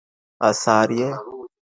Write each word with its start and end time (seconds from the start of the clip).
آثار 0.49 0.89
یې 0.97 1.09